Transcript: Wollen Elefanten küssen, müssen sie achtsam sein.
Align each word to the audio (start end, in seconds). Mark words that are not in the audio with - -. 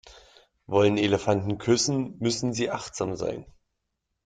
Wollen 0.65 0.97
Elefanten 0.97 1.59
küssen, 1.59 2.17
müssen 2.17 2.53
sie 2.53 2.71
achtsam 2.71 3.15
sein. 3.15 3.45